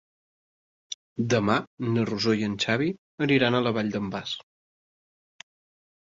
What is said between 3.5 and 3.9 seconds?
a la